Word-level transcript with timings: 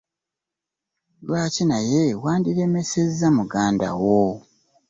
Lwaki 1.25 1.63
naye 1.69 2.01
wandiremesezza 2.23 3.27
muganda 3.37 3.87
wo? 4.03 4.21